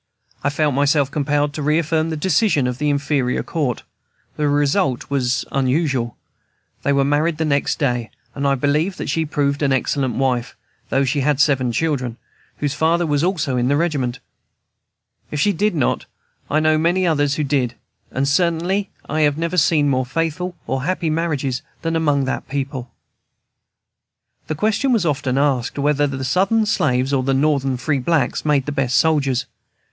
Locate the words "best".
28.71-28.97